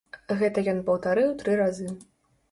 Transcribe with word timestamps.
Гэта 0.37 0.61
ён 0.71 0.79
паўтарыў 0.87 1.35
тры 1.43 1.57
разы. 1.59 1.91